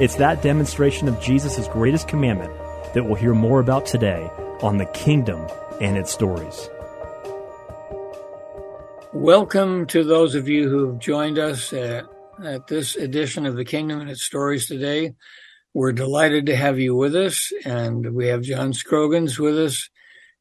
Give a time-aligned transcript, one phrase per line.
[0.00, 2.54] It's that demonstration of Jesus' greatest commandment
[2.94, 4.30] that we'll hear more about today
[4.62, 5.46] on the kingdom
[5.78, 6.70] and its stories.
[9.12, 12.06] Welcome to those of you who have joined us at,
[12.42, 15.12] at this edition of the Kingdom and its Stories today.
[15.74, 19.90] We're delighted to have you with us, and we have John Scroggins with us.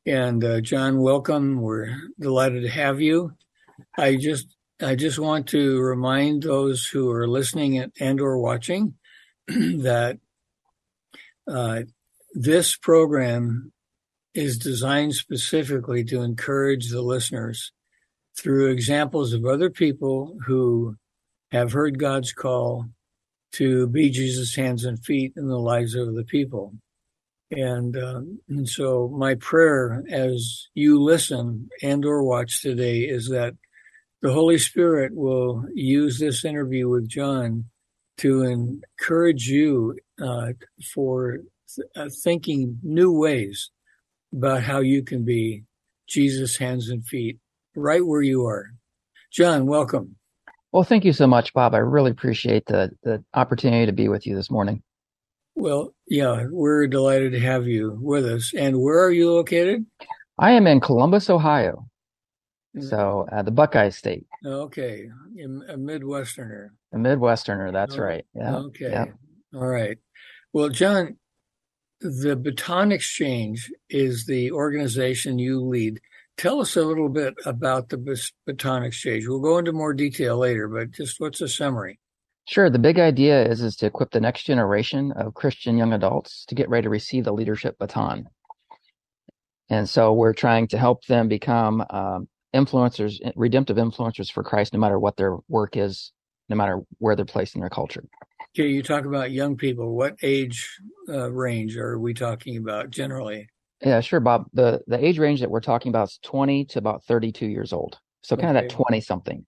[0.06, 1.60] And uh, John, welcome.
[1.60, 3.34] We're delighted to have you.
[3.98, 8.94] I just I just want to remind those who are listening and or watching
[9.84, 10.20] that
[11.48, 11.82] uh,
[12.34, 13.72] this program
[14.36, 17.72] is designed specifically to encourage the listeners
[18.38, 20.96] through examples of other people who
[21.52, 22.86] have heard God's call
[23.54, 26.74] to be Jesus' hands and feet in the lives of the people.
[27.50, 33.56] And, um, and so my prayer as you listen and or watch today is that
[34.22, 37.66] the Holy Spirit will use this interview with John
[38.20, 40.54] to encourage you uh,
[40.94, 41.40] for
[41.76, 43.72] th- uh, thinking new ways
[44.34, 45.64] about how you can be
[46.08, 47.40] Jesus' hands and feet
[47.76, 48.68] right where you are.
[49.32, 50.16] John, welcome.
[50.72, 51.74] Well, thank you so much, Bob.
[51.74, 54.84] I really appreciate the, the opportunity to be with you this morning.
[55.56, 58.54] Well, yeah, we're delighted to have you with us.
[58.56, 59.86] And where are you located?
[60.38, 61.86] I am in Columbus, Ohio.
[62.78, 64.28] So uh, the Buckeye State.
[64.46, 65.10] Okay,
[65.40, 66.70] a Midwesterner.
[66.94, 68.26] A Midwesterner, that's oh, right.
[68.36, 68.56] Yeah.
[68.58, 68.92] Okay.
[68.92, 69.06] Yeah.
[69.56, 69.98] All right.
[70.54, 71.18] Well, John,
[72.00, 76.00] the Baton Exchange is the organization you lead.
[76.38, 77.98] Tell us a little bit about the
[78.46, 79.28] Baton Exchange.
[79.28, 82.00] We'll go into more detail later, but just what's a summary?
[82.48, 82.70] Sure.
[82.70, 86.56] The big idea is is to equip the next generation of Christian young adults to
[86.56, 88.30] get ready to receive the leadership baton.
[89.70, 94.80] And so we're trying to help them become um, influencers, redemptive influencers for Christ, no
[94.80, 96.12] matter what their work is,
[96.48, 98.04] no matter where they're placed in their culture.
[98.58, 99.96] Okay, you talk about young people.
[99.96, 100.68] What age
[101.08, 103.48] uh, range are we talking about generally?
[103.82, 104.46] Yeah, sure, Bob.
[104.54, 108.00] The the age range that we're talking about is 20 to about 32 years old.
[108.24, 109.46] So kind of that 20 something.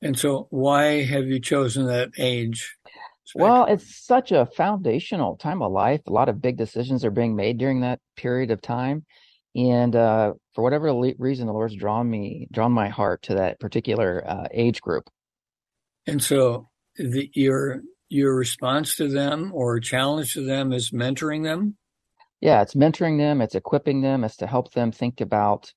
[0.00, 2.76] And so why have you chosen that age?
[3.24, 3.50] Spectrum?
[3.50, 6.00] Well, it's such a foundational time of life.
[6.06, 9.04] A lot of big decisions are being made during that period of time.
[9.54, 14.24] And uh, for whatever reason, the Lord's drawn me, drawn my heart to that particular
[14.26, 15.10] uh, age group.
[16.06, 21.76] And so, the, your your response to them or challenge to them is mentoring them.
[22.40, 23.40] Yeah, it's mentoring them.
[23.40, 24.24] It's equipping them.
[24.24, 25.72] It's to help them think about,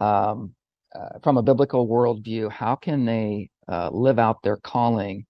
[0.00, 0.54] um,
[0.94, 5.26] uh, from a biblical worldview, how can they uh, live out their calling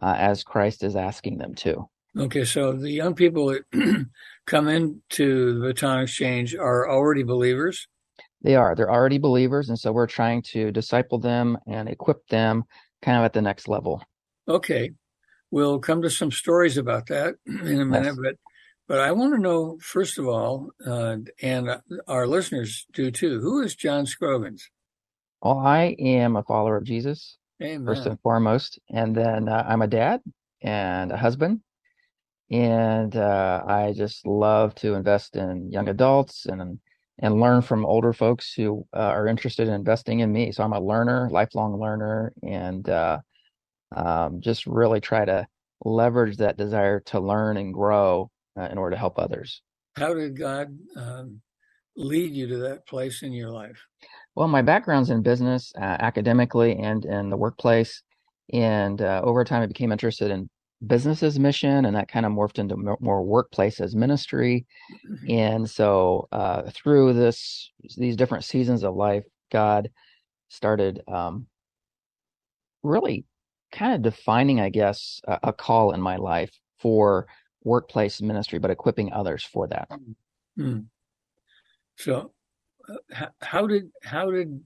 [0.00, 1.88] uh, as Christ is asking them to.
[2.18, 3.64] Okay, so the young people that
[4.46, 7.86] come into the Baton Exchange are already believers.
[8.42, 8.74] They are.
[8.74, 12.64] They're already believers, and so we're trying to disciple them and equip them,
[13.02, 14.02] kind of at the next level.
[14.48, 14.92] Okay,
[15.50, 18.18] we'll come to some stories about that in a minute, yes.
[18.20, 18.34] but
[18.88, 21.68] but I want to know first of all, uh, and
[22.08, 23.40] our listeners do too.
[23.40, 24.68] Who is John Scroggins?
[25.42, 27.38] Well, I am a follower of Jesus.
[27.62, 27.86] Amen.
[27.86, 30.22] First and foremost, and then uh, I'm a dad
[30.62, 31.60] and a husband
[32.50, 36.78] and uh, I just love to invest in young adults and
[37.22, 40.52] and learn from older folks who uh, are interested in investing in me.
[40.52, 43.18] So I'm a learner, lifelong learner, and uh,
[43.94, 45.46] um, just really try to
[45.84, 49.60] leverage that desire to learn and grow uh, in order to help others.
[49.96, 51.42] How did God um,
[51.94, 53.78] lead you to that place in your life?
[54.34, 58.02] Well, my background's in business, uh, academically, and in the workplace.
[58.52, 60.48] And uh, over time, I became interested in
[60.86, 64.66] business as mission and that kind of morphed into more workplace as ministry
[65.06, 65.30] mm-hmm.
[65.30, 69.90] and so uh, through this these different seasons of life god
[70.48, 71.46] started um,
[72.82, 73.24] really
[73.72, 77.26] kind of defining, I guess, a, a call in my life for
[77.62, 79.88] workplace ministry, but equipping others for that.
[80.56, 80.80] Hmm.
[81.96, 82.32] So,
[82.88, 84.60] uh, how did how did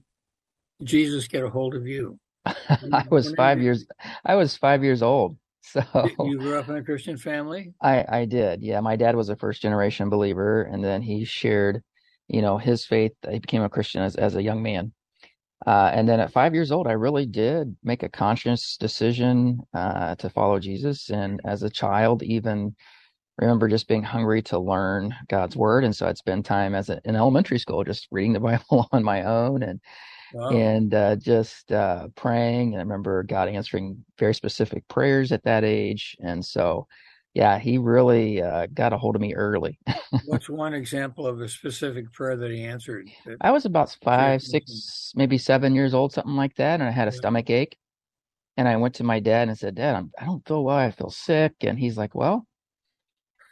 [0.83, 2.19] Jesus get a hold of you?
[2.45, 3.85] I was five years.
[4.25, 5.37] I was five years old.
[5.75, 5.83] So
[6.25, 7.73] you grew up in a Christian family.
[7.81, 8.61] I I did.
[8.61, 11.81] Yeah, my dad was a first generation believer, and then he shared,
[12.27, 13.13] you know, his faith.
[13.29, 14.93] He became a Christian as as a young man.
[15.65, 20.15] Uh, and then at five years old, I really did make a conscious decision uh,
[20.15, 21.09] to follow Jesus.
[21.09, 22.75] And as a child, even
[23.39, 25.83] remember just being hungry to learn God's word.
[25.83, 29.03] And so I'd spend time as a, in elementary school just reading the Bible on
[29.03, 29.79] my own and
[30.33, 30.49] wow.
[30.49, 32.73] and uh, just uh, praying.
[32.73, 36.15] And I remember God answering very specific prayers at that age.
[36.21, 36.87] And so,
[37.33, 39.79] yeah, he really uh, got a hold of me early.
[40.25, 43.09] What's one example of a specific prayer that he answered?
[43.25, 46.79] That I was about five, six, maybe seven years old, something like that.
[46.79, 47.17] And I had a yeah.
[47.17, 47.77] stomach ache.
[48.57, 50.77] And I went to my dad and said, Dad, I'm, I don't feel well.
[50.77, 51.55] I feel sick.
[51.59, 52.47] And he's like, Well,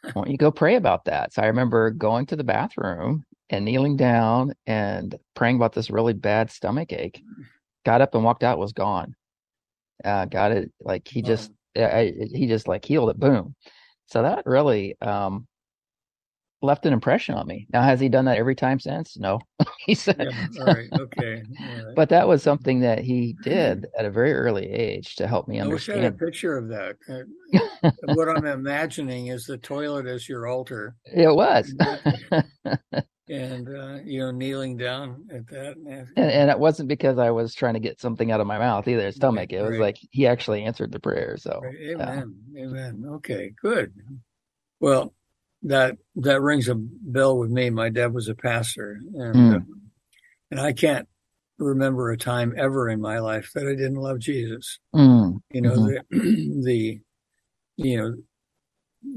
[0.04, 1.34] why don't you go pray about that?
[1.34, 6.14] So I remember going to the bathroom and kneeling down and praying about this really
[6.14, 7.22] bad stomach ache.
[7.86, 9.16] Got up and walked out, was gone.
[10.04, 10.72] Uh, got it.
[10.82, 13.20] Like he just, I, he just like healed it.
[13.20, 13.54] Boom.
[14.08, 15.48] So that really, um,
[16.64, 17.68] left an impression on me.
[17.72, 19.18] Now, has he done that every time since?
[19.18, 19.40] No,
[19.86, 20.16] he said.
[20.20, 21.44] Yeah, all right, okay.
[21.60, 21.96] All right.
[21.96, 25.60] But that was something that he did at a very early age to help me
[25.60, 26.00] understand.
[26.00, 26.96] I wish I had a picture of that.
[27.08, 30.96] Uh, what I'm imagining is the toilet as your altar.
[31.06, 31.76] It was.
[33.30, 35.76] and uh, you know, kneeling down at that.
[35.78, 38.88] And, and, it wasn't because I was trying to get something out of my mouth
[38.88, 39.52] either, stomach.
[39.54, 39.80] It was right.
[39.80, 41.38] like he actually answered the prayer.
[41.38, 41.76] So, right.
[41.92, 43.04] amen, uh, amen.
[43.16, 43.94] Okay, good.
[44.80, 45.14] Well,
[45.64, 47.70] that that rings a bell with me.
[47.70, 49.56] My dad was a pastor, and mm.
[49.56, 49.60] uh,
[50.52, 51.08] and I can't
[51.58, 54.80] remember a time ever in my life that I didn't love Jesus.
[54.94, 55.38] Mm.
[55.52, 56.18] You know mm-hmm.
[56.18, 57.02] the, the
[57.78, 58.16] you know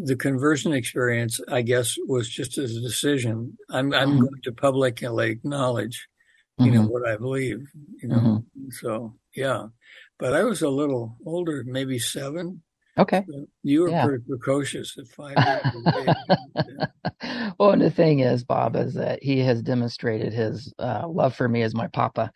[0.05, 3.57] the conversion experience, I guess, was just as a decision.
[3.71, 4.21] I'm I'm mm-hmm.
[4.21, 6.09] going to publicly acknowledge,
[6.59, 6.75] you mm-hmm.
[6.75, 7.67] know, what I believe.
[8.03, 8.71] You know, mm-hmm.
[8.71, 9.67] so yeah.
[10.19, 12.63] But I was a little older, maybe seven,
[12.99, 13.25] Okay.
[13.63, 14.07] You were yeah.
[14.07, 15.37] pretty precocious at five.
[17.59, 21.47] well, and the thing is, Bob, is that he has demonstrated his uh, love for
[21.47, 22.33] me as my papa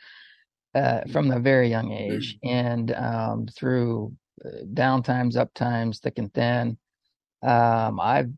[0.74, 4.14] uh, from a very young age, and um, through
[4.44, 6.76] uh, down times, up times, thick and thin.
[7.42, 8.30] Um, I've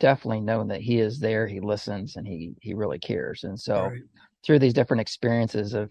[0.00, 1.46] definitely known that he is there.
[1.46, 3.44] He listens, and he he really cares.
[3.44, 4.02] And so, right.
[4.44, 5.90] through these different experiences of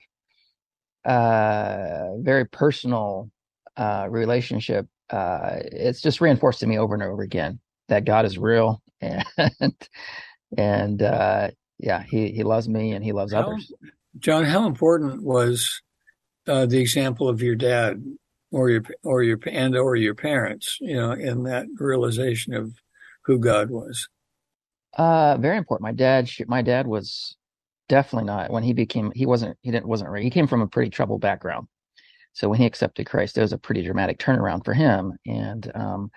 [1.06, 3.30] uh, very personal
[3.78, 8.38] uh, relationship uh, it's just reinforced to me over and over again that God is
[8.38, 9.24] real and
[10.58, 11.50] and uh,
[11.80, 13.72] yeah, he he loves me and he loves how, others.
[14.18, 15.81] John, how important was
[16.48, 18.04] uh, the example of your dad
[18.52, 22.74] or your or your and or your parents, you know, in that realization of
[23.26, 24.08] who God was?
[24.98, 25.84] Uh, very important.
[25.84, 27.36] My dad, my dad was
[27.90, 29.12] definitely not when he became.
[29.14, 29.58] He wasn't.
[29.62, 29.88] He didn't.
[29.88, 30.18] Wasn't.
[30.20, 31.68] He came from a pretty troubled background.
[32.34, 35.18] So when he accepted Christ, it was a pretty dramatic turnaround for him.
[35.26, 36.12] And um,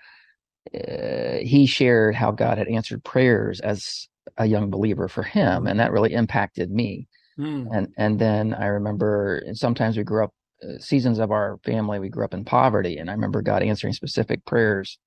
[0.74, 4.06] uh, he shared how God had answered prayers as
[4.36, 7.08] a young believer for him, and that really impacted me.
[7.38, 7.68] Mm.
[7.72, 10.34] And and then I remember sometimes we grew up
[10.78, 14.44] seasons of our family we grew up in poverty, and I remember God answering specific
[14.44, 14.98] prayers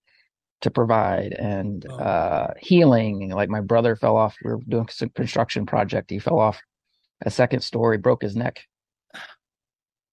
[0.61, 1.95] to provide and oh.
[1.95, 3.29] uh, healing.
[3.29, 4.35] Like my brother fell off.
[4.43, 6.09] We were doing a construction project.
[6.09, 6.61] He fell off
[7.25, 8.63] a second story, broke his neck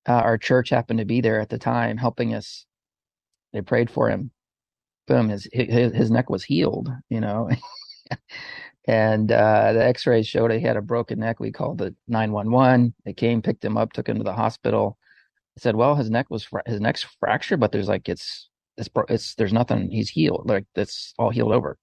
[0.09, 2.67] uh, our church happened to be there at the time helping us.
[3.53, 4.31] They prayed for him.
[5.07, 7.51] Boom, his his, his neck was healed, you know.
[8.87, 11.41] and uh, the x-rays showed he had a broken neck.
[11.41, 12.95] We called it 911.
[13.05, 14.99] They came, picked him up, took him to the hospital.
[15.61, 19.53] Said, well, his neck was his neck's fractured, but there's like it's it's it's there's
[19.53, 19.91] nothing.
[19.91, 20.45] He's healed.
[20.47, 21.79] Like that's all healed over.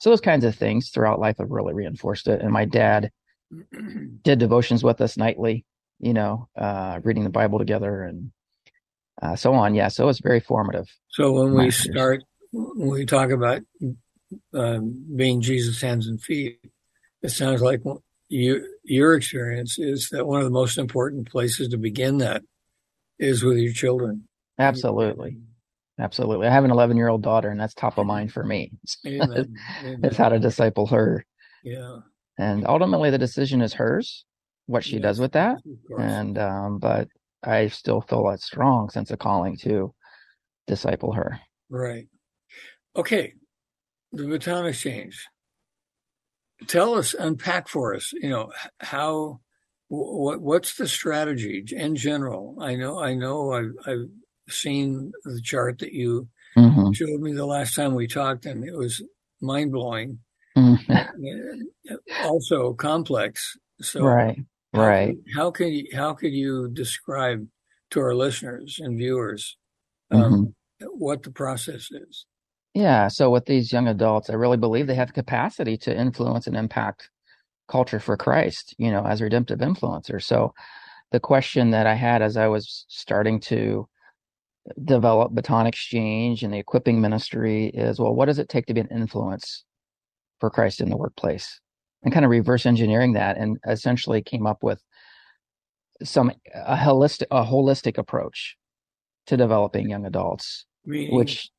[0.00, 2.40] So those kinds of things throughout life have really reinforced it.
[2.40, 3.10] And my dad
[4.22, 5.64] did devotions with us nightly
[6.00, 8.32] you know, uh, reading the Bible together and
[9.22, 9.74] uh, so on.
[9.74, 10.88] Yeah, so it's very formative.
[11.08, 13.60] So when we start, when we talk about
[14.54, 16.58] um, being Jesus' hands and feet,
[17.22, 17.82] it sounds like
[18.28, 22.42] you, your experience is that one of the most important places to begin that
[23.20, 24.26] is with your children.
[24.58, 25.36] Absolutely.
[25.98, 26.46] Absolutely.
[26.46, 28.72] I have an 11 year old daughter, and that's top of mind for me.
[29.06, 29.54] Amen.
[30.02, 31.24] it's how to disciple her.
[31.62, 31.98] Yeah.
[32.38, 34.24] And ultimately, the decision is hers
[34.66, 35.58] what she yes, does with that.
[35.98, 37.08] And um, but
[37.42, 39.92] I still feel a strong sense of calling to
[40.66, 41.40] disciple her.
[41.68, 42.06] Right.
[42.96, 43.34] Okay.
[44.12, 45.26] The baton exchange.
[46.66, 48.12] Tell us, unpack for us.
[48.12, 49.40] You know how
[49.90, 52.56] what what's the strategy in general?
[52.60, 54.08] I know I know I've, I've
[54.48, 56.94] seen the chart that you Mhm.
[56.94, 59.02] showed me the last time we talked, and it was
[59.40, 60.18] mind blowing.
[60.56, 60.86] Mhm.
[62.24, 63.56] Also complex.
[63.80, 64.38] So right,
[64.72, 65.16] right.
[65.34, 67.46] How can you, how could you describe
[67.90, 69.56] to our listeners and viewers
[70.10, 72.26] um, what the process is?
[72.74, 73.08] Yeah.
[73.08, 76.56] So with these young adults, I really believe they have the capacity to influence and
[76.56, 77.10] impact
[77.70, 80.24] culture for Christ, you know, as redemptive influencers.
[80.24, 80.52] So
[81.12, 83.88] the question that I had as I was starting to
[84.84, 88.80] develop Baton Exchange and the equipping ministry is, well, what does it take to be
[88.80, 89.64] an influence
[90.40, 91.60] for Christ in the workplace?
[92.02, 94.82] And kind of reverse engineering that and essentially came up with
[96.02, 98.56] some a holistic a holistic approach
[99.26, 101.50] to developing young adults Meaning, which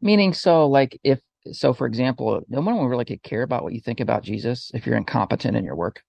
[0.00, 1.20] meaning so like if
[1.52, 4.86] so for example no one will really care about what you think about jesus if
[4.86, 6.02] you're incompetent in your work.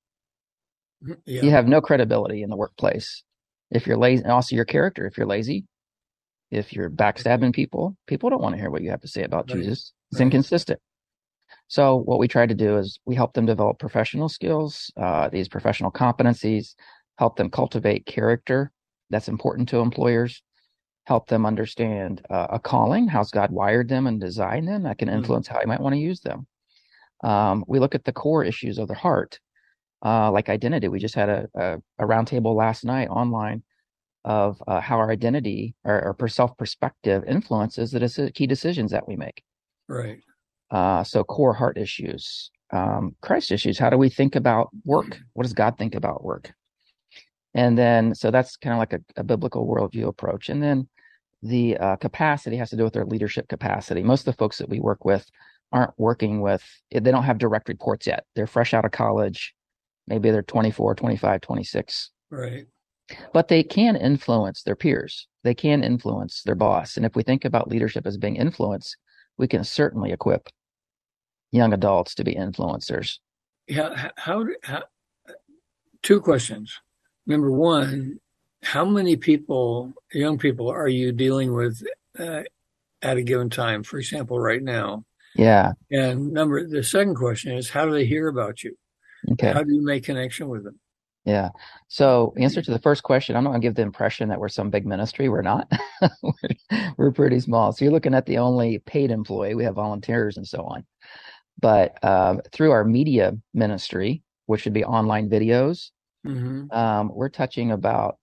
[1.26, 3.24] Yeah, you have no credibility in the workplace.
[3.72, 5.66] If you're lazy and also your character if you're lazy
[6.52, 9.48] if you're backstabbing people people don't want to hear what you have to say about
[9.48, 9.58] Right.
[9.58, 9.94] jesus.
[10.12, 10.24] It's Right.
[10.24, 10.80] inconsistent.
[11.68, 15.48] So what we try to do is we help them develop professional skills uh, these
[15.48, 16.76] professional competencies
[17.18, 18.72] help them cultivate character
[19.10, 20.42] that's important to employers
[21.06, 25.08] help them understand uh, a calling how's god wired them and designed them that can
[25.10, 25.16] Mhm.
[25.16, 26.48] influence how you might want to use them
[27.24, 29.40] um, we look at the core issues of the heart
[30.06, 33.64] uh, like identity we just had a, a, a roundtable last night online
[34.26, 39.16] of uh, how our identity or, or self perspective influences the key decisions that we
[39.16, 39.44] make
[39.88, 40.20] right.
[40.72, 43.80] uh, so core heart issues, um, Christ issues.
[43.80, 45.20] How do we think about work?
[45.34, 46.54] What does God think about work?
[47.54, 50.50] And then, so that's kind of like a, a biblical worldview approach.
[50.50, 50.88] And then
[51.42, 54.04] the uh, capacity has to do with their leadership capacity.
[54.04, 55.26] Most of the folks that we work with
[55.72, 58.26] aren't working with, they don't have direct reports yet.
[58.36, 59.54] They're fresh out of college.
[60.08, 62.68] Maybe they're 24, 25, 26 Right.
[63.34, 65.28] but they can influence their peers.
[65.44, 66.98] They can influence their boss.
[66.98, 68.96] And if we think about leadership as being influence,
[69.38, 70.50] we can certainly equip
[71.52, 73.18] young adults to be influencers.
[73.74, 74.84] How, how, how
[76.04, 76.80] two questions.
[77.30, 78.20] Number one,
[78.64, 81.82] how many people, young people, are you dealing with
[82.18, 82.42] uh,
[83.04, 83.84] at a given time?
[83.84, 85.06] For example, right now.
[85.36, 85.74] Yeah.
[85.92, 88.76] And number, the second question is, how do they hear about you?
[89.34, 89.54] Okay.
[89.54, 90.80] How do you make connection with them?
[91.24, 91.50] Yeah.
[91.88, 94.50] So, answer to the first question, I'm not going to give the impression that we're
[94.50, 95.30] some big ministry.
[95.30, 95.72] We're not.
[96.24, 97.74] we're, we're pretty small.
[97.74, 99.54] So, you're looking at the only paid employee.
[99.54, 100.84] We have volunteers and so on.
[101.62, 105.92] But um, through our media ministry, which would be online videos,
[106.26, 108.18] hmm um, we're touching about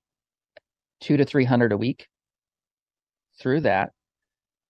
[1.00, 2.08] two to 300 a week
[3.38, 3.90] through that.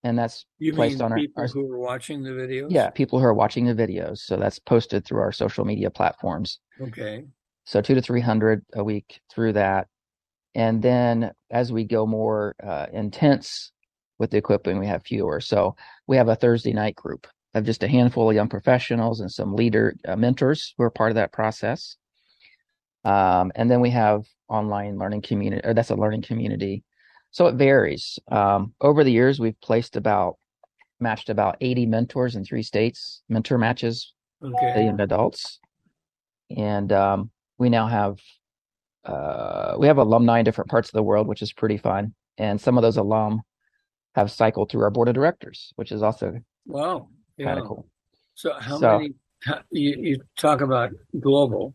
[0.05, 2.71] And that's You placed on our, people our who are watching the videos?
[2.71, 4.19] yeah, people who are watching the videos.
[4.19, 6.61] So that's posted through our social media platforms.
[6.81, 7.25] Okay.
[7.65, 9.89] So two to 300 a week through that.
[10.55, 13.73] And then as we go more uh, intense
[14.19, 15.41] with the equipping, we have fewer.
[15.41, 19.31] So we have a Thursday night group of just a handful of young professionals and
[19.31, 21.97] some leader uh, mentors who are part of that process.
[23.07, 26.83] Um, and then we have online learning community, or that's a learning community.
[27.31, 28.19] So it varies.
[28.31, 30.39] Um, over the years, we've placed about,
[30.99, 34.13] matched about 80 mentors in three states, mentor matches
[34.45, 34.85] Okay.
[34.85, 35.61] young adults.
[36.57, 38.19] And um, we now have
[39.05, 42.13] uh, we have alumni in different parts of the world, which is pretty fun.
[42.39, 43.43] And some of those alum
[44.17, 47.09] have cycled through our board of directors, which is also Wow.
[47.41, 47.87] kind of cool.
[48.35, 49.15] So how So- many,
[49.71, 51.75] you, you talk about global,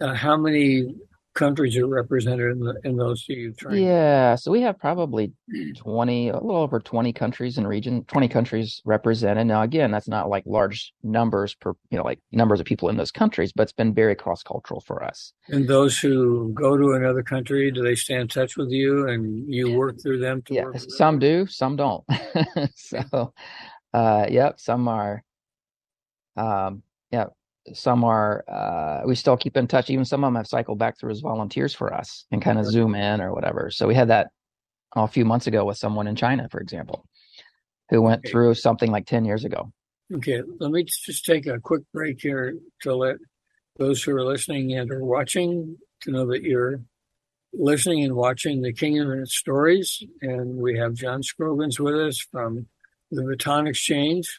[0.00, 0.94] uh, how many
[1.34, 3.84] countries are represented in, the, in those you train?
[3.84, 5.32] Yeah, so we have probably
[5.76, 9.46] 20, a little over 20 countries and region, 20 countries represented.
[9.46, 12.96] Now, again, that's not like large numbers per, you know, like numbers of people in
[12.96, 15.32] those countries, but it's been very cross-cultural for us.
[15.48, 19.52] And those who go to another country, do they stay in touch with you and
[19.52, 20.90] you work through them to Yeah, work with them?
[20.90, 22.04] some do, some don't.
[22.74, 23.32] So,
[23.92, 25.22] uh, yep, some are,
[26.36, 27.26] um, yeah,
[27.72, 29.90] some are, uh, we still keep in touch.
[29.90, 32.66] Even some of them have cycled back through as volunteers for us and kind of
[32.66, 33.70] zoom in or whatever.
[33.70, 34.28] So we had that
[34.94, 37.04] a few months ago with someone in China, for example,
[37.90, 38.30] who went Okay.
[38.30, 39.72] through something like 10 years ago.
[40.14, 43.16] Okay, let me just take a quick break here to let
[43.76, 46.80] those who are listening and are watching to know that you're
[47.52, 50.02] listening and watching the Kingdom and its Stories.
[50.22, 52.68] And we have John Scroggins with us from
[53.10, 54.38] the Baton Exchange.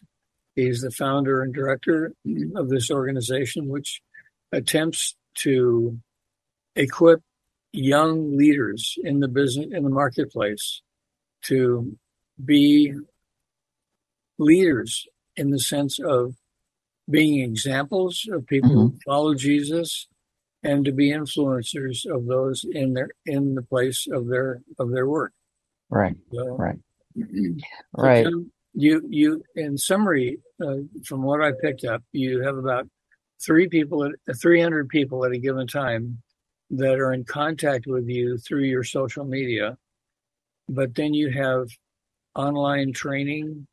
[0.58, 2.14] He's the founder and director
[2.56, 4.02] of this organization, which
[4.52, 6.00] attempts to
[6.76, 7.22] equip
[7.72, 10.82] young leaders in the business, in the marketplace
[11.44, 11.96] to
[12.44, 12.92] be
[14.40, 16.34] leaders in the sense of
[17.08, 18.98] being examples of people who mm-hmm.
[19.06, 20.08] follow Jesus
[20.64, 25.08] and to be influencers of those in their in the place of their of their
[25.08, 25.34] work.
[25.92, 26.16] Right.
[26.34, 26.80] So, Right.
[27.16, 27.62] so
[27.94, 28.26] Right.
[28.78, 32.88] You you in summary, uh, from what I picked up, you have about
[33.44, 36.22] three people, at, 300 people at a given time
[36.70, 39.78] that are in contact with you through your social media,
[40.70, 41.68] but then you have
[42.36, 43.68] online training.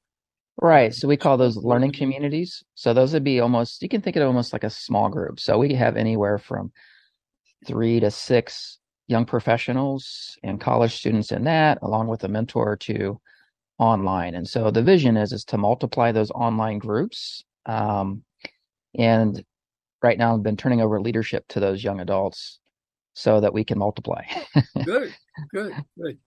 [0.61, 0.95] Right.
[0.95, 2.63] So we call those learning communities.
[2.75, 5.39] So those would be almost, you can think of it almost like a small group.
[5.39, 6.73] So we have anywhere from
[7.67, 12.77] three to six young professionals and college students in that, along with a mentor or
[12.77, 13.21] two
[13.79, 14.35] online.
[14.35, 17.45] And so the vision is is to multiply those online groups.
[17.67, 18.23] Um,
[18.97, 19.43] and
[20.03, 22.61] right now I've been turning over leadership to those young adults
[23.15, 24.25] so that we can multiply.
[24.85, 25.15] Good,
[25.53, 26.19] good, good.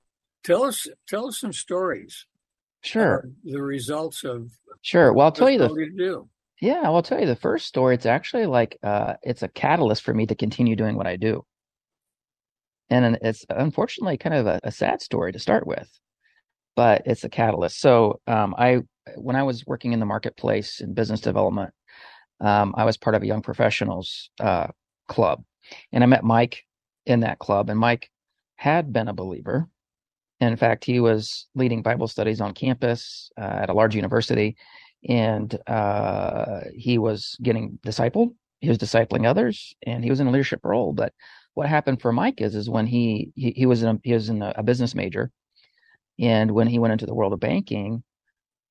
[0.43, 2.25] Tell us tell us some stories.
[2.81, 3.29] sure.
[3.43, 4.49] the results of
[4.81, 5.11] Sure.
[5.11, 6.29] Well, I'll tell you the you do.
[6.61, 7.95] Yeah, well, I'll tell you the first story.
[7.95, 11.45] It's actually like uh, it's a catalyst for me to continue doing what I do,
[12.89, 15.89] and it's unfortunately kind of a, a sad story to start with,
[16.77, 17.81] but it's a catalyst.
[17.81, 18.83] So, um, I
[19.17, 21.73] when I was working in the marketplace in business development,
[22.39, 24.67] um, I was part of a young professionals uh,
[25.09, 25.43] club,
[25.91, 26.63] and I met Mike
[27.05, 28.09] in that club, and Mike
[28.55, 29.67] had been a believer.
[30.39, 34.55] In fact, he was leading Bible studies on campus uh, at a large university
[35.07, 38.33] and uh, he was getting discipled.
[38.59, 40.93] He was discipling others, and he was in a leadership role.
[40.93, 41.13] But
[41.53, 44.29] what happened for Mike is, is when he he, he was in a, he was
[44.29, 45.31] in a, a business major,
[46.19, 48.03] and when he went into the world of banking,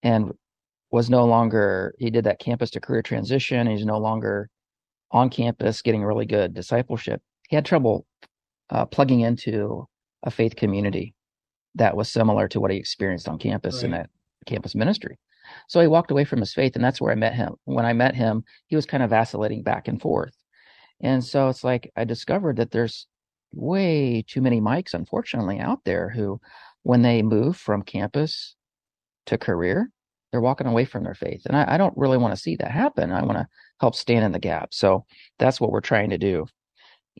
[0.03, 0.33] and
[0.91, 3.67] was no longer he did that campus to career transition.
[3.67, 4.49] He's no longer
[5.11, 7.21] on campus getting really good discipleship.
[7.49, 8.07] He had trouble
[8.71, 9.87] uh, plugging into
[10.23, 11.15] a faith community
[11.75, 14.11] that was similar to what he experienced on campus in that
[14.47, 15.19] campus ministry.
[15.69, 17.55] So he walked away from his faith, and that's where I met him.
[17.65, 20.35] When I met him, he was kind of vacillating back and forth.
[21.01, 23.07] And so it's like I discovered that there's
[23.53, 26.41] way too many Mikes, unfortunately, out there who,
[26.87, 28.55] when they move from campus
[29.27, 29.91] to career,
[30.31, 31.43] they're walking away from their faith.
[31.47, 33.11] And I, I don't really want to see that happen.
[33.11, 33.49] I want to
[33.81, 34.73] help stand in the gap.
[34.73, 35.05] So
[35.41, 36.47] that's what we're trying to do.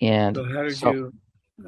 [0.01, 1.13] And So how did so- you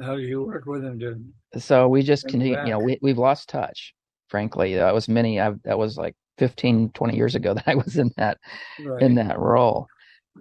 [0.00, 1.18] how did you work with them to
[1.58, 3.94] so we just continue you know we, we've lost touch
[4.28, 7.96] frankly that was many I, that was like 15 20 years ago that i was
[7.96, 8.36] in that
[8.84, 9.02] right.
[9.02, 9.86] in that role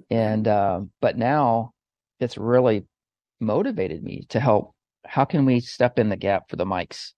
[0.10, 1.72] and um but now
[2.20, 2.84] it's really
[3.40, 7.14] motivated me to help how can we step in the gap for the Mikes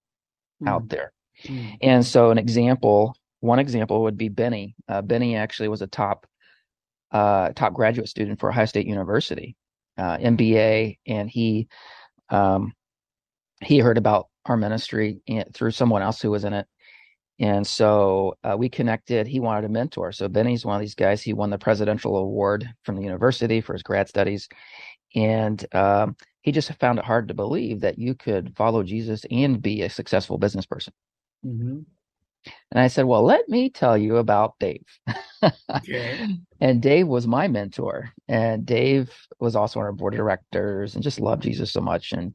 [0.68, 1.12] out there.
[1.46, 1.78] Mm.
[1.82, 4.76] and so an example one example would be benny.
[4.90, 6.28] Uh, benny actually was a top
[7.12, 9.56] uh top graduate student for ohio state university
[9.98, 11.68] uh mba and he
[12.30, 12.74] um
[13.64, 15.22] he heard about our ministry
[15.54, 16.68] through someone else who was in it.
[17.40, 20.12] And so uh, we connected he wanted a mentor.
[20.12, 23.74] So benny's one of these guys he won the presidential award from the university for
[23.74, 24.50] his grad studies.
[25.16, 29.62] And um, he just found it hard to believe that you could follow jesus and
[29.62, 30.94] be a successful business person
[31.46, 31.86] Mhm.
[32.72, 34.86] and i said well let me tell you about dave
[35.44, 36.20] Okay.
[36.60, 38.12] and Dave was my mentor.
[38.28, 42.12] And Dave was also on our board of directors and just loved Jesus so much.
[42.12, 42.34] And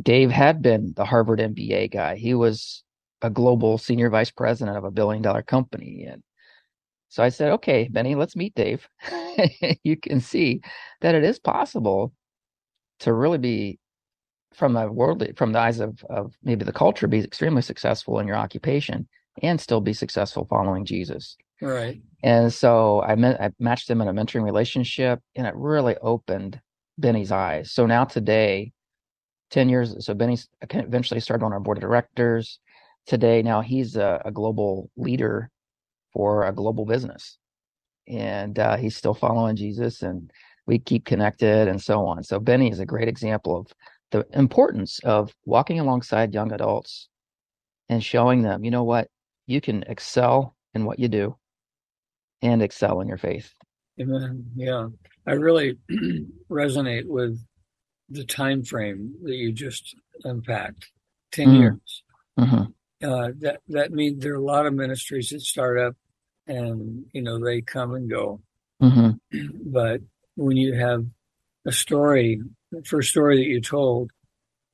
[0.00, 2.16] Dave had been the Harvard MBA guy.
[2.16, 2.84] He was
[3.22, 6.06] a global senior vice president of a billion dollar company.
[6.08, 6.22] And
[7.08, 8.88] so I said, okay, Benny, let's meet Dave.
[9.82, 10.60] you can see
[11.00, 12.12] that it is possible
[13.02, 13.78] to really be
[14.54, 18.26] from the worldly, from the eyes of, of maybe the culture, be extremely successful in
[18.26, 19.06] your occupation
[19.42, 21.36] and still be successful following Jesus.
[21.60, 22.02] Right.
[22.22, 26.60] And so I met, I matched him in a mentoring relationship, and it really opened
[26.98, 27.70] Benny's eyes.
[27.72, 28.72] So now today,
[29.50, 30.04] ten years.
[30.04, 30.38] So Benny
[30.70, 32.58] eventually started on our board of directors.
[33.06, 35.50] Today, now he's a, a global leader
[36.12, 37.38] for a global business,
[38.06, 40.30] and uh, he's still following Jesus, and
[40.66, 42.22] we keep connected and so on.
[42.22, 43.66] So Benny is a great example of
[44.10, 47.08] the importance of walking alongside young adults
[47.88, 49.08] and showing them, you know what,
[49.46, 51.36] you can excel in what you do
[52.42, 53.52] and excel in your faith.
[54.00, 54.44] Amen.
[54.56, 54.88] Yeah.
[55.26, 55.78] I really
[56.50, 57.38] resonate with
[58.08, 59.94] the time frame that you just
[60.24, 60.90] unpacked.
[61.32, 61.60] 10 Mm.
[61.60, 62.02] years.
[62.38, 62.62] hmm
[63.02, 65.96] Uh, that that means there are a lot of ministries that start up
[66.46, 68.40] and you know they come and go.
[68.80, 69.10] hmm
[69.64, 70.00] But
[70.36, 71.04] when you have
[71.66, 72.40] a story,
[72.70, 74.10] the first story that you told,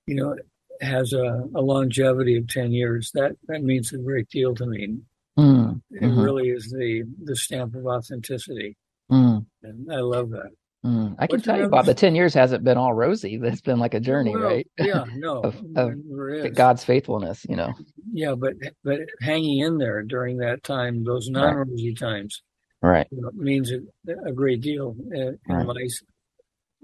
[0.06, 0.36] you know,
[0.80, 4.98] has a, a longevity of 10 years, that, that means a great deal to me.
[5.38, 6.22] mm It Mhm.
[6.22, 8.76] really is the, the stamp of authenticity.
[9.10, 10.50] mm And I love that.
[10.86, 13.34] mm I can What's tell you, Bob, the 10 years hasn't been all rosy.
[13.42, 14.66] It's been like a journey, Well, right?
[14.78, 16.54] Yeah, no, Of- of.
[16.54, 17.74] God's faithfulness, you know.
[18.12, 22.42] Yeah, but but hanging in there during that time, those non-rosy times,
[22.82, 23.06] Right.
[23.10, 23.80] you know, means a,
[24.24, 25.66] a great deal in, Right.
[25.66, 25.74] my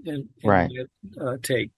[0.05, 0.71] in, in Right.
[1.17, 1.71] my, uh, take.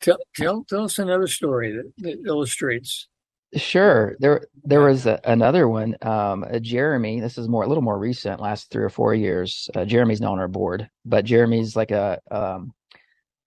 [0.00, 3.08] Tell, tell tell us another story that, that illustrates
[3.54, 4.16] Sure.
[4.20, 5.96] There there was a, another one.
[6.02, 7.18] Um, uh, Jeremy.
[7.20, 9.68] This is more a little more recent, last three or four years.
[9.74, 12.72] Uh, Jeremy's not on our board, but Jeremy's like a um,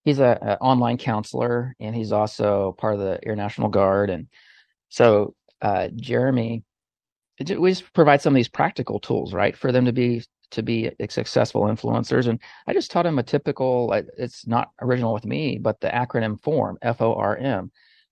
[0.04, 4.10] he's a, a, online counselor, and he's also part of the Air National Guard.
[4.10, 4.28] And
[4.90, 6.64] so uh, Jeremy,
[7.38, 10.90] we just provide some of these practical tools, right, for them to be to be
[11.08, 12.28] successful influencers.
[12.28, 13.92] And I just taught him a typical.
[14.18, 17.70] It's not original with me, but the acronym FORM, F O R M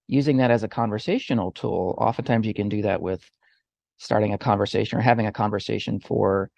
[0.08, 3.30] using that as a conversational tool, oftentimes you can do that with
[3.96, 6.50] starting a conversation or having a conversation for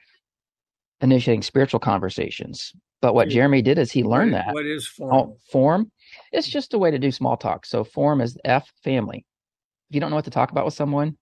[1.00, 2.72] initiating spiritual conversations.
[3.02, 4.54] But what Jeremy did is he learned what, that.
[4.54, 5.12] What is oh, form?
[5.12, 5.92] Oh, form?
[6.32, 7.66] It's just a way to do small talk.
[7.66, 9.26] So form is F family.
[9.90, 11.16] If you don't know what to talk about with someone,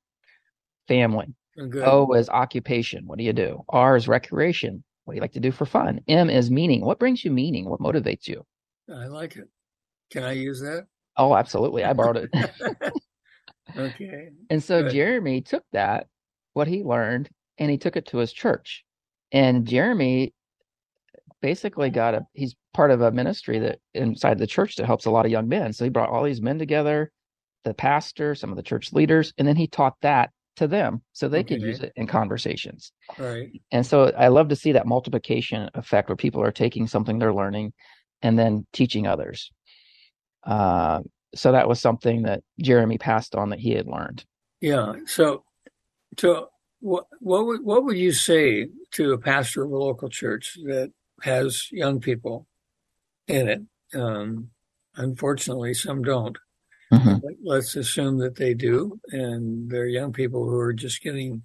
[0.89, 1.35] family.
[1.59, 1.85] Oh, good.
[1.85, 3.07] O is occupation.
[3.07, 3.63] What do you do?
[3.69, 4.83] R is recreation.
[5.05, 6.01] What do you like to do for fun?
[6.09, 6.85] M is meaning.
[6.85, 7.69] What brings you meaning?
[7.69, 8.45] What motivates you?
[8.89, 9.49] I like it.
[10.11, 10.87] Can I use that?
[11.17, 11.85] Oh, absolutely.
[11.85, 12.51] I borrowed it.
[13.77, 14.29] okay.
[14.51, 14.93] And so Good.
[14.93, 16.07] Jeremy took that,
[16.53, 18.85] what he learned, and he took it to his church.
[19.33, 20.35] And Jeremy
[21.41, 25.11] basically got a he's part of a ministry that inside the church that helps a
[25.11, 25.73] lot of young men.
[25.73, 27.11] So he brought all these men together,
[27.65, 31.29] the pastor, some of the church leaders, and then he taught that to them so
[31.29, 32.93] they could use it in conversations.
[33.19, 33.51] Right.
[33.71, 37.35] And so I love to see that multiplication effect where people are taking something they're
[37.35, 37.73] learning
[38.21, 39.51] and then teaching others.
[40.45, 41.01] Uh,
[41.35, 44.25] so that was something that Jeremy passed on that he had learned.
[44.61, 44.95] Yeah.
[45.07, 45.45] So,
[46.19, 46.49] so
[46.81, 50.93] what what would what would you say to a pastor of a local church that
[51.23, 52.47] has young people
[53.27, 53.63] in it?
[53.95, 54.51] Um,
[54.97, 56.37] unfortunately, some don't.
[56.93, 57.23] Mhm.
[57.43, 61.43] Let's assume that they do, and they're young people who are just getting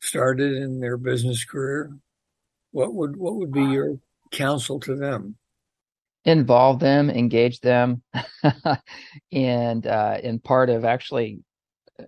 [0.00, 1.96] started in their business career.
[2.72, 3.98] What would what would be your
[4.32, 5.36] counsel to them?
[6.24, 8.02] Involve them, engage them,
[9.32, 11.40] and uh, in part of actually
[12.00, 12.04] uh,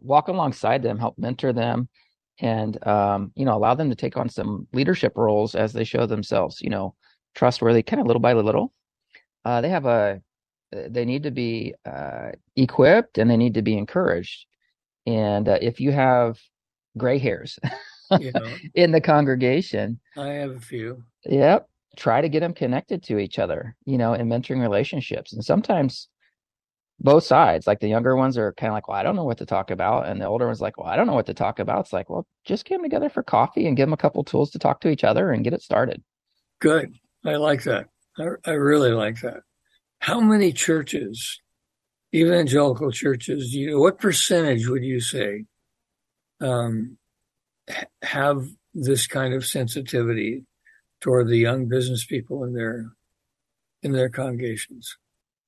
[0.00, 1.88] walk alongside them, help mentor them,
[2.38, 6.06] and um, you know allow them to take on some leadership roles as they show
[6.06, 6.60] themselves.
[6.60, 6.94] You know,
[7.34, 8.72] trustworthy, kind of little by little.
[9.44, 10.22] Uh, they have a
[10.88, 14.46] they need to be uh, equipped and they need to be encouraged.
[15.06, 16.38] And uh, if you have
[16.96, 17.58] gray hairs
[18.16, 21.04] You know, in the congregation, I have a few.
[21.24, 25.32] yep, try to get them connected to each other, you know, in mentoring relationships.
[25.32, 26.08] And sometimes
[27.00, 29.38] both sides, like the younger ones are kind of like, well, I don't know what
[29.38, 30.06] to talk about.
[30.06, 31.80] And the older ones like, well, I don't know what to talk about.
[31.80, 34.50] It's like, well, just get them together for coffee and give them a couple tools
[34.52, 36.02] to talk to each other and get it started.
[36.60, 36.94] Good.
[37.24, 37.88] I like that.
[38.18, 39.42] I, I really like that.
[40.04, 41.40] How many churches,
[42.14, 45.46] evangelical churches, do you what percentage would you say
[46.42, 46.98] um,
[48.02, 50.44] have this kind of sensitivity
[51.00, 52.92] toward the young business people in their
[53.82, 54.94] in their congregations?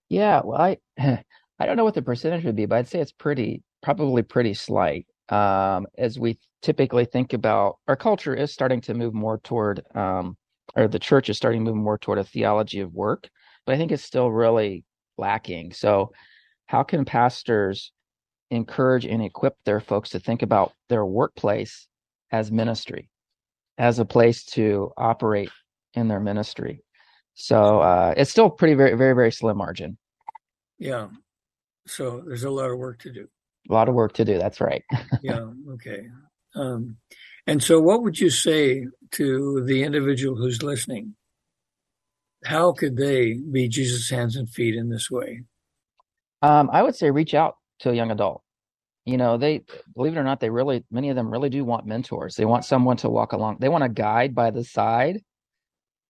[0.09, 3.13] Yeah, well, I I don't know what the percentage would be, but I'd say it's
[3.13, 5.07] pretty probably pretty slight.
[5.29, 10.39] Um, as we typically think about our culture is starting to move more toward um,
[10.75, 13.29] or the church is starting to move more toward a theology of work,
[13.67, 14.85] but I think it's still really
[15.19, 15.73] lacking.
[15.73, 16.13] So,
[16.67, 17.93] how can pastors
[18.51, 21.87] encourage and equip their folks to think about their workplace
[22.33, 23.11] as ministry,
[23.77, 25.51] as a place to operate
[25.95, 26.83] in their ministry?
[27.35, 29.99] So uh, it's still pretty very very very slim margin.
[30.79, 31.09] Yeah.
[31.87, 33.29] So there's a lot of work to do.
[33.69, 34.39] A lot of work to do.
[34.39, 34.83] That's right.
[35.23, 35.51] Yeah.
[35.73, 36.03] Okay.
[36.55, 36.97] Um,
[37.47, 41.15] and so, what would you say to the individual who's listening?
[42.47, 45.43] How could they be Jesus' hands and feet in this way?
[46.43, 48.43] Um, I would say reach out to a young adult.
[49.05, 49.63] You know, they
[49.95, 52.37] believe it or not, they really many of them really do want mentors.
[52.37, 53.59] They want someone to walk along.
[53.61, 55.23] They want a guide by the side,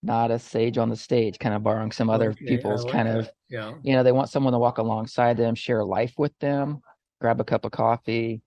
[0.03, 3.09] not a sage on the stage, kind of borrowing some other Okay, people's like kind
[3.09, 3.18] that.
[3.20, 3.75] of Yeah.
[3.83, 6.81] you know, they want someone to walk alongside them, share life with them,
[7.20, 8.42] grab a cup of coffee,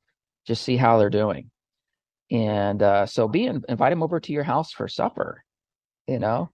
[0.46, 1.50] just see how they're doing.
[2.32, 5.44] And uh, so be in, invite them over to your house for supper,
[6.08, 6.52] you know,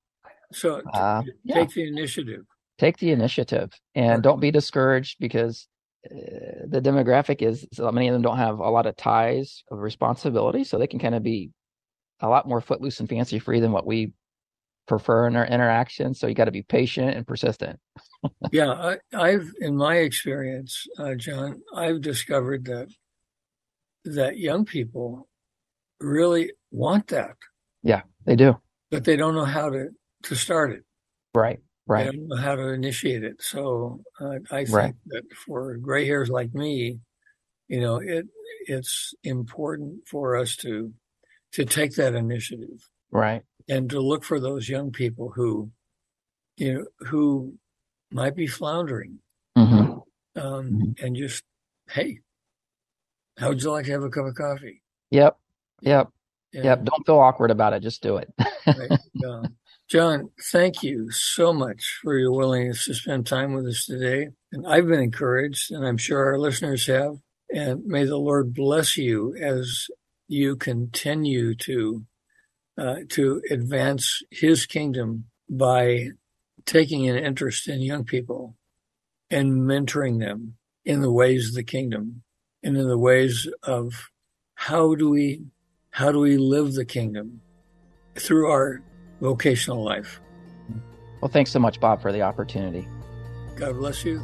[0.53, 2.45] So uh, yeah, take the initiative.
[2.77, 5.67] take the initiative and don't be discouraged because
[6.05, 9.79] uh, the demographic is so many of them don't have a lot of ties of
[9.79, 10.63] responsibility.
[10.63, 11.51] So they can kind of be
[12.19, 14.13] a lot more footloose and fancy free than what we
[14.87, 16.19] prefer in our interactions.
[16.19, 17.79] So you got to be patient and persistent.
[18.51, 22.87] Yeah, I, I've, in my experience, uh, John, I've discovered that
[24.05, 25.27] that young people
[25.99, 27.35] really want that,
[27.81, 28.57] Yeah, they do.
[28.91, 29.89] but they don't know how to
[30.25, 30.83] to start it.
[31.33, 31.57] Right.
[31.57, 32.05] They Right.
[32.05, 33.41] don't know how to initiate it.
[33.41, 34.95] So uh, I think Right.
[35.07, 36.99] that for gray hairs like me,
[37.67, 38.25] you know, it
[38.67, 40.93] it's important for us to
[41.53, 43.43] to take that initiative Right.
[43.69, 45.71] and to look for those young people who,
[46.57, 47.57] you know, who
[48.11, 49.19] might be floundering,
[49.55, 50.03] hmm um,
[50.35, 51.03] Mhm.
[51.03, 51.43] and just
[51.89, 52.19] hey,
[53.37, 54.81] How would you like to have a cup of coffee?
[55.11, 55.37] Yep.
[55.81, 56.09] Yep.
[56.53, 56.63] Yeah.
[56.63, 56.83] Yep.
[56.85, 57.81] Don't feel awkward about it.
[57.81, 58.33] Just do it.
[58.65, 58.99] Right.
[59.13, 59.43] Yeah.
[59.87, 64.29] John, thank you so much for your willingness to spend time with us today.
[64.51, 67.17] And I've been encouraged, and I'm sure our listeners have.
[67.53, 69.87] And may the Lord bless you as
[70.27, 72.05] you continue to
[72.77, 76.09] uh, to advance His kingdom by
[76.65, 78.57] taking an interest in young people
[79.29, 82.23] and mentoring them in the ways of the kingdom
[82.63, 84.09] and in the ways of
[84.55, 85.43] how do we
[85.91, 87.41] how do we live the kingdom
[88.15, 88.81] through our
[89.21, 90.21] vocational life.
[91.21, 92.87] Well, thanks so much, Bob, for the opportunity.
[93.55, 94.21] God bless you.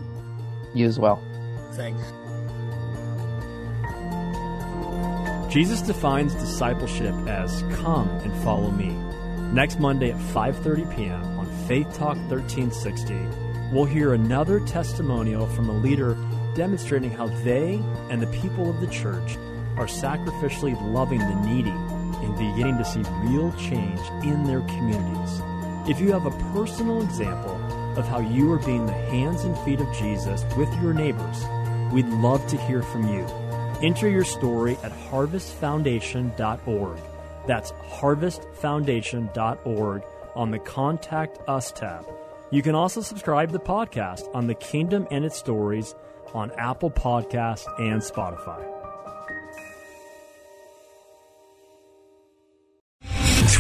[0.74, 1.22] You as well.
[1.74, 2.02] Thanks.
[5.52, 8.90] Jesus defines discipleship as come and follow me.
[9.52, 11.24] Next Monday at 5:30 p.m.
[11.40, 13.16] on Faith Talk 1360,
[13.74, 16.16] we'll hear another testimonial from a leader
[16.56, 19.38] demonstrating how they and the people of the church
[19.76, 21.74] are sacrificially loving the needy
[22.24, 25.42] and beginning to see real change in their communities.
[25.90, 27.58] If you have a personal example
[27.98, 31.44] of how you are being the hands and feet of Jesus with your neighbors,
[31.92, 33.26] we'd love to hear from you.
[33.82, 37.00] Enter your story at harvestfoundation.org.
[37.48, 40.04] That's harvestfoundation.org
[40.36, 42.06] on the Contact Us tab.
[42.52, 45.96] You can also subscribe to the podcast on the Kingdom and its Stories
[46.34, 48.71] on Apple Podcast and Spotify.